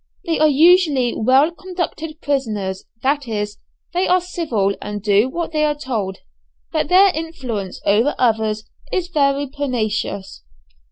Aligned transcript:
They 0.25 0.39
are 0.39 0.47
usually 0.47 1.13
well 1.15 1.51
conducted 1.51 2.19
prisoners, 2.21 2.85
that 3.03 3.27
is, 3.27 3.57
they 3.93 4.07
are 4.07 4.19
civil 4.19 4.73
and 4.81 4.99
do 4.99 5.29
what 5.29 5.51
they 5.51 5.63
are 5.63 5.75
told, 5.75 6.17
but 6.71 6.89
their 6.89 7.11
influence 7.13 7.79
over 7.85 8.15
others 8.17 8.67
is 8.91 9.09
very 9.09 9.45
pernicious. 9.45 10.41